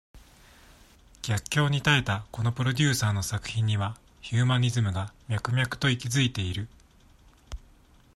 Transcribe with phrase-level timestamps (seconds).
[1.21, 6.67] 逆境に耐えたこのプロデューサーの作品には、ヒューマニズムが、脈々と息ずいている。